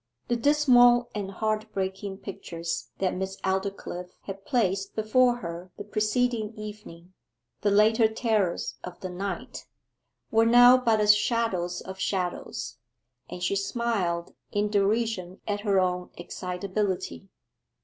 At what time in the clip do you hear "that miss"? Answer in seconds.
2.97-3.37